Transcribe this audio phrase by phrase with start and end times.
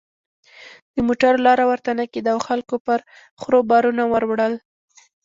[0.95, 2.99] د موټر لاره ورته نه کېده او خلکو پر
[3.41, 4.53] خرو بارونه ور وړل.